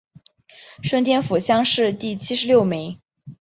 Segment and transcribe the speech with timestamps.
[0.81, 2.99] 顺天府乡试第七十六名。